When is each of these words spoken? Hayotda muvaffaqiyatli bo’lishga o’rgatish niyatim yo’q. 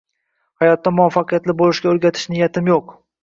Hayotda 0.63 0.93
muvaffaqiyatli 0.99 1.55
bo’lishga 1.61 1.93
o’rgatish 1.93 2.27
niyatim 2.35 2.73
yo’q. 2.73 2.97